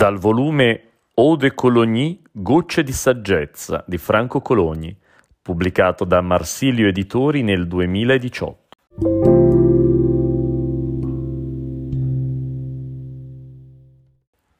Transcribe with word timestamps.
Dal 0.00 0.16
volume 0.16 0.80
Eau 1.14 1.36
de 1.36 1.52
Cologne, 1.52 2.20
Gocce 2.32 2.82
di 2.82 2.90
saggezza 2.90 3.84
di 3.86 3.98
Franco 3.98 4.40
Cologni, 4.40 4.98
pubblicato 5.42 6.06
da 6.06 6.22
Marsilio 6.22 6.88
Editori 6.88 7.42
nel 7.42 7.68
2018. 7.68 8.78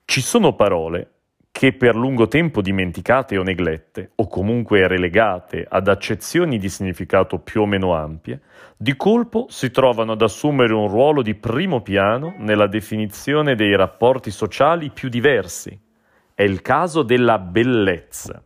Ci 0.05 0.21
sono 0.21 0.55
parole 0.55 1.20
che 1.61 1.75
per 1.75 1.95
lungo 1.95 2.27
tempo 2.27 2.63
dimenticate 2.63 3.37
o 3.37 3.43
neglette, 3.43 4.13
o 4.15 4.29
comunque 4.29 4.89
relegate 4.89 5.67
ad 5.69 5.89
accezioni 5.89 6.57
di 6.57 6.71
significato 6.71 7.39
più 7.39 7.61
o 7.61 7.67
meno 7.67 7.95
ampie, 7.95 8.41
di 8.79 8.97
colpo 8.97 9.45
si 9.51 9.71
trovano 9.71 10.13
ad 10.13 10.23
assumere 10.23 10.73
un 10.73 10.89
ruolo 10.89 11.21
di 11.21 11.35
primo 11.35 11.83
piano 11.83 12.35
nella 12.39 12.67
definizione 12.67 13.57
dei 13.57 13.77
rapporti 13.77 14.31
sociali 14.31 14.89
più 14.89 15.11
diversi. 15.11 15.79
È 16.33 16.43
il 16.43 16.63
caso 16.63 17.03
della 17.03 17.39
bellezza. 17.39 18.43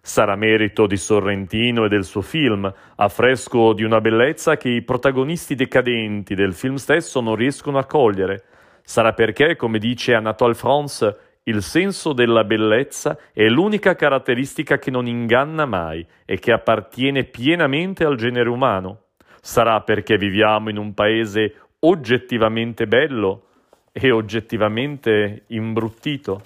Sarà 0.00 0.34
merito 0.34 0.86
di 0.86 0.96
Sorrentino 0.96 1.84
e 1.84 1.88
del 1.90 2.04
suo 2.04 2.22
film, 2.22 2.72
affresco 2.96 3.74
di 3.74 3.82
una 3.82 4.00
bellezza 4.00 4.56
che 4.56 4.70
i 4.70 4.80
protagonisti 4.80 5.54
decadenti 5.54 6.34
del 6.34 6.54
film 6.54 6.76
stesso 6.76 7.20
non 7.20 7.34
riescono 7.34 7.76
a 7.76 7.84
cogliere. 7.84 8.44
Sarà 8.82 9.12
perché, 9.12 9.54
come 9.54 9.78
dice 9.78 10.14
Anatole 10.14 10.54
France, 10.54 11.27
il 11.48 11.62
senso 11.62 12.12
della 12.12 12.44
bellezza 12.44 13.18
è 13.32 13.46
l'unica 13.48 13.94
caratteristica 13.94 14.78
che 14.78 14.90
non 14.90 15.06
inganna 15.06 15.64
mai 15.64 16.06
e 16.26 16.38
che 16.38 16.52
appartiene 16.52 17.24
pienamente 17.24 18.04
al 18.04 18.16
genere 18.16 18.50
umano. 18.50 19.04
Sarà 19.40 19.80
perché 19.80 20.18
viviamo 20.18 20.68
in 20.68 20.76
un 20.76 20.92
paese 20.92 21.54
oggettivamente 21.80 22.86
bello 22.86 23.46
e 23.92 24.10
oggettivamente 24.10 25.44
imbruttito. 25.48 26.42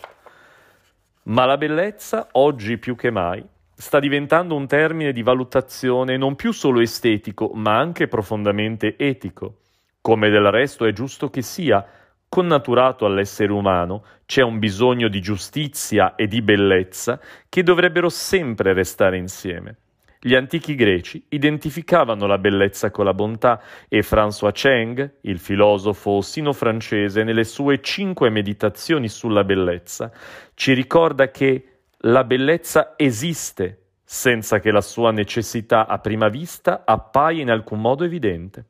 Ma 1.24 1.46
la 1.46 1.56
bellezza, 1.56 2.28
oggi 2.32 2.78
più 2.78 2.94
che 2.94 3.10
mai, 3.10 3.44
sta 3.74 3.98
diventando 3.98 4.54
un 4.54 4.68
termine 4.68 5.12
di 5.12 5.22
valutazione 5.22 6.16
non 6.16 6.36
più 6.36 6.52
solo 6.52 6.80
estetico, 6.80 7.50
ma 7.54 7.76
anche 7.76 8.06
profondamente 8.06 8.96
etico. 8.96 9.56
Come 10.00 10.30
del 10.30 10.50
resto 10.50 10.84
è 10.84 10.92
giusto 10.92 11.28
che 11.28 11.42
sia, 11.42 11.84
connaturato 12.32 13.04
all'essere 13.04 13.52
umano, 13.52 14.04
c'è 14.24 14.40
un 14.40 14.58
bisogno 14.58 15.08
di 15.08 15.20
giustizia 15.20 16.14
e 16.14 16.26
di 16.28 16.40
bellezza 16.40 17.20
che 17.46 17.62
dovrebbero 17.62 18.08
sempre 18.08 18.72
restare 18.72 19.18
insieme. 19.18 19.76
Gli 20.18 20.34
antichi 20.34 20.74
greci 20.74 21.22
identificavano 21.28 22.26
la 22.26 22.38
bellezza 22.38 22.90
con 22.90 23.04
la 23.04 23.12
bontà 23.12 23.60
e 23.86 24.00
François 24.00 24.52
Cheng, 24.52 25.16
il 25.20 25.38
filosofo 25.38 26.22
sino-francese, 26.22 27.22
nelle 27.22 27.44
sue 27.44 27.82
cinque 27.82 28.30
meditazioni 28.30 29.10
sulla 29.10 29.44
bellezza, 29.44 30.10
ci 30.54 30.72
ricorda 30.72 31.30
che 31.30 31.80
la 31.98 32.24
bellezza 32.24 32.94
esiste 32.96 33.88
senza 34.02 34.58
che 34.58 34.70
la 34.70 34.80
sua 34.80 35.10
necessità 35.10 35.86
a 35.86 35.98
prima 35.98 36.28
vista 36.28 36.84
appaia 36.86 37.42
in 37.42 37.50
alcun 37.50 37.78
modo 37.78 38.04
evidente. 38.04 38.64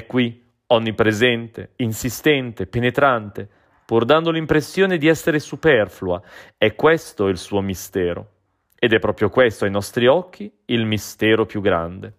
È 0.00 0.06
qui, 0.06 0.42
onnipresente, 0.68 1.72
insistente, 1.76 2.66
penetrante, 2.66 3.46
pur 3.84 4.06
dando 4.06 4.30
l'impressione 4.30 4.96
di 4.96 5.08
essere 5.08 5.38
superflua. 5.38 6.22
È 6.56 6.74
questo 6.74 7.28
il 7.28 7.36
suo 7.36 7.60
mistero. 7.60 8.30
Ed 8.78 8.94
è 8.94 8.98
proprio 8.98 9.28
questo 9.28 9.66
ai 9.66 9.70
nostri 9.70 10.06
occhi 10.06 10.50
il 10.64 10.86
mistero 10.86 11.44
più 11.44 11.60
grande. 11.60 12.14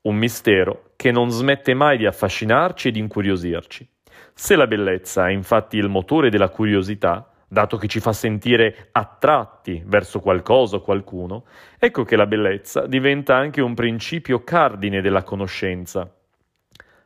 Un 0.00 0.16
mistero 0.16 0.90
che 0.96 1.12
non 1.12 1.30
smette 1.30 1.72
mai 1.72 1.98
di 1.98 2.06
affascinarci 2.06 2.88
e 2.88 2.90
di 2.90 2.98
incuriosirci. 2.98 3.88
Se 4.34 4.56
la 4.56 4.66
bellezza 4.66 5.28
è 5.28 5.30
infatti 5.30 5.76
il 5.76 5.88
motore 5.88 6.30
della 6.30 6.48
curiosità, 6.48 7.30
dato 7.46 7.76
che 7.76 7.86
ci 7.86 8.00
fa 8.00 8.12
sentire 8.12 8.88
attratti 8.90 9.80
verso 9.86 10.18
qualcosa 10.18 10.76
o 10.76 10.80
qualcuno, 10.80 11.44
ecco 11.78 12.02
che 12.02 12.16
la 12.16 12.26
bellezza 12.26 12.88
diventa 12.88 13.36
anche 13.36 13.60
un 13.60 13.74
principio 13.74 14.42
cardine 14.42 15.00
della 15.00 15.22
conoscenza 15.22 16.12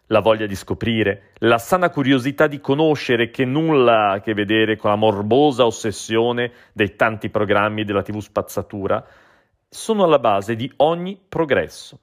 la 0.08 0.20
voglia 0.20 0.46
di 0.46 0.54
scoprire, 0.54 1.30
la 1.38 1.58
sana 1.58 1.90
curiosità 1.90 2.46
di 2.46 2.60
conoscere 2.60 3.30
che 3.30 3.44
nulla 3.44 4.08
ha 4.08 4.12
a 4.12 4.20
che 4.20 4.34
vedere 4.34 4.76
con 4.76 4.90
la 4.90 4.96
morbosa 4.96 5.64
ossessione 5.64 6.52
dei 6.72 6.96
tanti 6.96 7.30
programmi 7.30 7.84
della 7.84 8.02
TV 8.02 8.18
spazzatura, 8.18 9.04
sono 9.68 10.04
alla 10.04 10.18
base 10.18 10.56
di 10.56 10.70
ogni 10.76 11.20
progresso. 11.26 11.98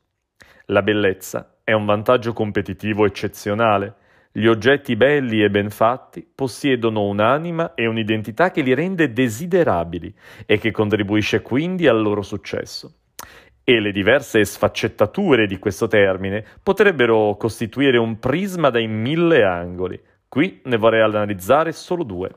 La 0.65 0.81
bellezza 0.81 1.57
è 1.63 1.73
un 1.73 1.85
vantaggio 1.85 2.33
competitivo 2.33 3.05
eccezionale. 3.05 3.95
Gli 4.31 4.45
oggetti 4.45 4.95
belli 4.95 5.43
e 5.43 5.49
ben 5.49 5.69
fatti 5.69 6.25
possiedono 6.33 7.05
un'anima 7.05 7.73
e 7.75 7.85
un'identità 7.85 8.49
che 8.49 8.61
li 8.61 8.73
rende 8.73 9.11
desiderabili 9.11 10.13
e 10.45 10.57
che 10.57 10.71
contribuisce 10.71 11.41
quindi 11.41 11.87
al 11.87 12.01
loro 12.01 12.21
successo 12.21 13.00
e 13.63 13.79
le 13.79 13.91
diverse 13.91 14.43
sfaccettature 14.43 15.45
di 15.45 15.59
questo 15.59 15.87
termine 15.87 16.43
potrebbero 16.61 17.35
costituire 17.37 17.97
un 17.97 18.19
prisma 18.19 18.69
dai 18.69 18.87
mille 18.87 19.43
angoli. 19.43 19.99
Qui 20.27 20.61
ne 20.63 20.77
vorrei 20.77 21.01
analizzare 21.01 21.71
solo 21.71 22.03
due. 22.03 22.29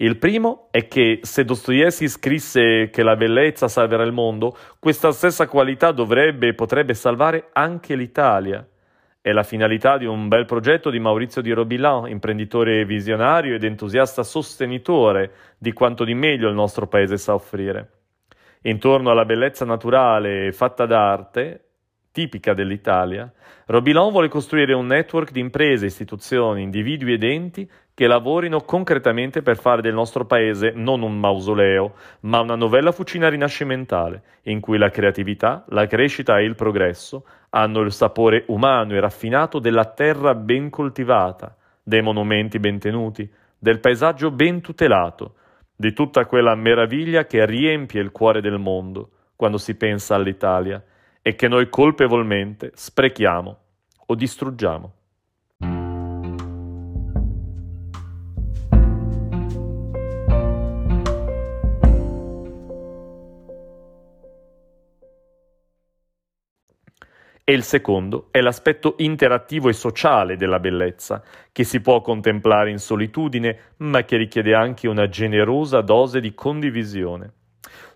Il 0.00 0.16
primo 0.16 0.68
è 0.70 0.86
che 0.86 1.20
se 1.22 1.44
Dostoevsky 1.44 2.06
scrisse 2.08 2.88
che 2.90 3.02
la 3.02 3.16
bellezza 3.16 3.66
salverà 3.66 4.04
il 4.04 4.12
mondo, 4.12 4.56
questa 4.78 5.10
stessa 5.10 5.48
qualità 5.48 5.90
dovrebbe 5.90 6.48
e 6.48 6.54
potrebbe 6.54 6.94
salvare 6.94 7.48
anche 7.52 7.96
l'Italia. 7.96 8.66
È 9.20 9.32
la 9.32 9.42
finalità 9.42 9.98
di 9.98 10.06
un 10.06 10.28
bel 10.28 10.44
progetto 10.44 10.90
di 10.90 11.00
Maurizio 11.00 11.42
di 11.42 11.50
Robilan, 11.50 12.08
imprenditore 12.08 12.84
visionario 12.84 13.56
ed 13.56 13.64
entusiasta 13.64 14.22
sostenitore 14.22 15.32
di 15.58 15.72
quanto 15.72 16.04
di 16.04 16.14
meglio 16.14 16.48
il 16.48 16.54
nostro 16.54 16.86
paese 16.86 17.18
sa 17.18 17.34
offrire 17.34 17.97
intorno 18.62 19.10
alla 19.10 19.24
bellezza 19.24 19.64
naturale 19.64 20.52
fatta 20.52 20.86
d'arte, 20.86 21.64
tipica 22.12 22.54
dell'Italia, 22.54 23.32
Robilon 23.66 24.10
vuole 24.10 24.28
costruire 24.28 24.72
un 24.72 24.86
network 24.86 25.30
di 25.30 25.40
imprese, 25.40 25.86
istituzioni, 25.86 26.62
individui 26.62 27.12
ed 27.12 27.22
enti 27.22 27.70
che 27.92 28.06
lavorino 28.06 28.62
concretamente 28.62 29.42
per 29.42 29.58
fare 29.58 29.82
del 29.82 29.92
nostro 29.92 30.24
paese 30.24 30.72
non 30.74 31.02
un 31.02 31.18
mausoleo, 31.18 31.94
ma 32.20 32.40
una 32.40 32.54
novella 32.54 32.92
fucina 32.92 33.28
rinascimentale, 33.28 34.22
in 34.44 34.60
cui 34.60 34.78
la 34.78 34.88
creatività, 34.88 35.64
la 35.68 35.86
crescita 35.86 36.38
e 36.38 36.44
il 36.44 36.54
progresso 36.54 37.24
hanno 37.50 37.80
il 37.80 37.92
sapore 37.92 38.44
umano 38.46 38.94
e 38.94 39.00
raffinato 39.00 39.58
della 39.58 39.84
terra 39.84 40.34
ben 40.34 40.70
coltivata, 40.70 41.56
dei 41.82 42.00
monumenti 42.00 42.58
ben 42.58 42.78
tenuti, 42.78 43.30
del 43.58 43.80
paesaggio 43.80 44.30
ben 44.30 44.60
tutelato, 44.60 45.34
di 45.80 45.92
tutta 45.92 46.26
quella 46.26 46.56
meraviglia 46.56 47.24
che 47.24 47.46
riempie 47.46 48.00
il 48.00 48.10
cuore 48.10 48.40
del 48.40 48.58
mondo 48.58 49.10
quando 49.36 49.58
si 49.58 49.76
pensa 49.76 50.16
all'Italia 50.16 50.84
e 51.22 51.36
che 51.36 51.46
noi 51.46 51.68
colpevolmente 51.68 52.72
sprechiamo 52.74 53.58
o 54.06 54.14
distruggiamo. 54.16 54.92
E 67.48 67.54
il 67.54 67.62
secondo 67.62 68.28
è 68.30 68.42
l'aspetto 68.42 68.96
interattivo 68.98 69.70
e 69.70 69.72
sociale 69.72 70.36
della 70.36 70.60
bellezza, 70.60 71.22
che 71.50 71.64
si 71.64 71.80
può 71.80 72.02
contemplare 72.02 72.68
in 72.68 72.76
solitudine, 72.76 73.58
ma 73.78 74.02
che 74.02 74.18
richiede 74.18 74.54
anche 74.54 74.86
una 74.86 75.08
generosa 75.08 75.80
dose 75.80 76.20
di 76.20 76.34
condivisione. 76.34 77.32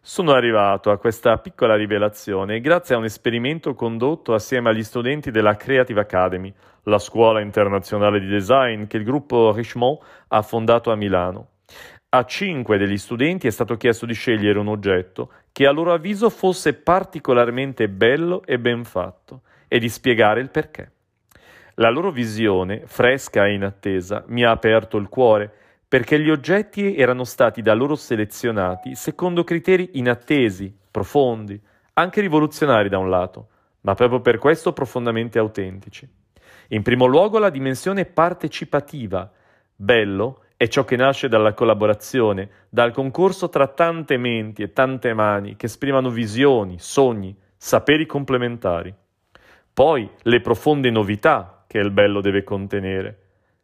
Sono 0.00 0.32
arrivato 0.32 0.90
a 0.90 0.96
questa 0.96 1.36
piccola 1.36 1.76
rivelazione 1.76 2.62
grazie 2.62 2.94
a 2.94 2.98
un 2.98 3.04
esperimento 3.04 3.74
condotto 3.74 4.32
assieme 4.32 4.70
agli 4.70 4.82
studenti 4.82 5.30
della 5.30 5.54
Creative 5.54 6.00
Academy, 6.00 6.50
la 6.84 6.98
scuola 6.98 7.42
internazionale 7.42 8.20
di 8.20 8.28
design 8.28 8.86
che 8.86 8.96
il 8.96 9.04
gruppo 9.04 9.52
Richemont 9.52 10.00
ha 10.28 10.40
fondato 10.40 10.90
a 10.90 10.96
Milano. 10.96 11.48
A 12.14 12.24
cinque 12.24 12.78
degli 12.78 12.96
studenti 12.96 13.46
è 13.46 13.50
stato 13.50 13.76
chiesto 13.76 14.06
di 14.06 14.14
scegliere 14.14 14.58
un 14.58 14.68
oggetto 14.68 15.30
che 15.52 15.66
a 15.66 15.70
loro 15.70 15.92
avviso 15.92 16.30
fosse 16.30 16.72
particolarmente 16.74 17.88
bello 17.88 18.42
e 18.44 18.58
ben 18.58 18.84
fatto 18.84 19.42
e 19.68 19.78
di 19.78 19.88
spiegare 19.88 20.40
il 20.40 20.50
perché. 20.50 20.90
La 21.76 21.90
loro 21.90 22.10
visione, 22.10 22.82
fresca 22.86 23.46
e 23.46 23.54
inattesa, 23.54 24.24
mi 24.28 24.44
ha 24.44 24.50
aperto 24.50 24.96
il 24.96 25.08
cuore 25.08 25.50
perché 25.86 26.18
gli 26.18 26.30
oggetti 26.30 26.96
erano 26.96 27.24
stati 27.24 27.60
da 27.60 27.74
loro 27.74 27.96
selezionati 27.96 28.94
secondo 28.94 29.44
criteri 29.44 29.90
inattesi, 29.94 30.74
profondi, 30.90 31.60
anche 31.94 32.22
rivoluzionari 32.22 32.88
da 32.88 32.98
un 32.98 33.10
lato, 33.10 33.48
ma 33.82 33.94
proprio 33.94 34.20
per 34.20 34.38
questo 34.38 34.72
profondamente 34.72 35.38
autentici. 35.38 36.08
In 36.68 36.82
primo 36.82 37.04
luogo 37.04 37.38
la 37.38 37.50
dimensione 37.50 38.06
partecipativa. 38.06 39.30
Bello 39.74 40.41
è 40.62 40.68
ciò 40.68 40.84
che 40.84 40.94
nasce 40.94 41.26
dalla 41.26 41.54
collaborazione, 41.54 42.48
dal 42.68 42.92
concorso 42.92 43.48
tra 43.48 43.66
tante 43.66 44.16
menti 44.16 44.62
e 44.62 44.72
tante 44.72 45.12
mani 45.12 45.56
che 45.56 45.66
esprimono 45.66 46.08
visioni, 46.08 46.76
sogni, 46.78 47.36
saperi 47.56 48.06
complementari. 48.06 48.94
Poi 49.74 50.08
le 50.22 50.40
profonde 50.40 50.88
novità 50.90 51.64
che 51.66 51.78
il 51.78 51.90
bello 51.90 52.20
deve 52.20 52.44
contenere, 52.44 53.18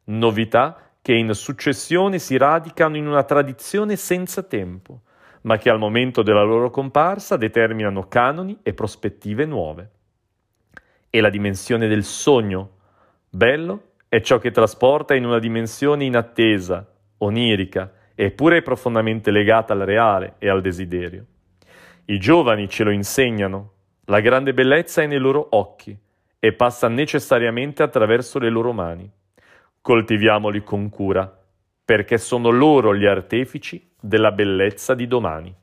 novità 0.07 0.91
che 1.01 1.13
in 1.13 1.33
successione 1.35 2.19
si 2.19 2.37
radicano 2.37 2.97
in 2.97 3.07
una 3.07 3.23
tradizione 3.23 3.95
senza 3.95 4.43
tempo, 4.43 5.03
ma 5.43 5.57
che 5.57 5.71
al 5.71 5.79
momento 5.79 6.23
della 6.23 6.43
loro 6.43 6.69
comparsa 6.69 7.37
determinano 7.37 8.09
canoni 8.09 8.59
e 8.65 8.75
prospettive 8.75 9.45
nuove. 9.45 9.91
E 11.11 11.21
la 11.21 11.31
dimensione 11.31 11.87
del 11.87 12.03
sogno, 12.03 12.71
bello, 13.31 13.83
è 14.09 14.21
ciò 14.21 14.39
che 14.39 14.51
trasporta 14.51 15.15
in 15.15 15.25
una 15.25 15.39
dimensione 15.39 16.05
inattesa, 16.05 16.87
onirica, 17.19 17.93
eppure 18.15 18.63
profondamente 18.63 19.31
legata 19.31 19.75
al 19.75 19.81
reale 19.81 20.35
e 20.39 20.49
al 20.49 20.63
desiderio. 20.63 21.25
I 22.07 22.19
giovani 22.19 22.69
ce 22.69 22.85
lo 22.85 22.91
insegnano, 22.91 23.73
la 24.07 24.21
grande 24.21 24.55
bellezza 24.55 25.03
è 25.03 25.07
nei 25.07 25.19
loro 25.19 25.47
occhi 25.51 25.97
e 26.39 26.53
passa 26.55 26.89
necessariamente 26.89 27.83
attraverso 27.83 28.39
le 28.39 28.49
loro 28.49 28.73
mani. 28.73 29.11
Coltiviamoli 29.81 30.65
con 30.65 30.89
cura, 30.89 31.31
perché 31.85 32.17
sono 32.17 32.49
loro 32.51 32.95
gli 32.97 33.05
artefici 33.05 33.91
della 34.01 34.33
bellezza 34.33 34.95
di 34.95 35.07
domani. 35.07 35.55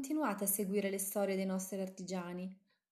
Continuate 0.00 0.44
a 0.44 0.46
seguire 0.46 0.88
le 0.88 0.98
storie 0.98 1.36
dei 1.36 1.44
nostri 1.44 1.78
artigiani. 1.78 2.50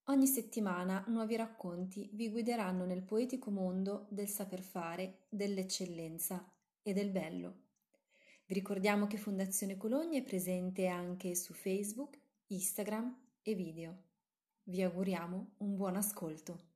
Ogni 0.08 0.26
settimana 0.26 1.02
nuovi 1.06 1.37
racconti 1.37 2.10
vi 2.12 2.28
guideranno 2.28 2.84
nel 2.84 3.02
poetico 3.02 3.50
mondo 3.50 4.05
del 4.10 4.28
saper 4.28 4.60
fare, 4.60 5.20
dell'eccellenza 5.31 6.46
e 6.82 6.93
del 6.93 7.08
bello. 7.08 7.55
Vi 8.44 8.52
ricordiamo 8.52 9.06
che 9.06 9.16
Fondazione 9.16 9.78
Cologna 9.78 10.19
è 10.19 10.22
presente 10.22 10.87
anche 10.87 11.34
su 11.34 11.55
Facebook, 11.55 12.20
Instagram 12.49 13.19
e 13.40 13.54
video. 13.54 14.02
Vi 14.64 14.82
auguriamo 14.82 15.52
un 15.61 15.76
buon 15.76 15.96
ascolto. 15.96 16.68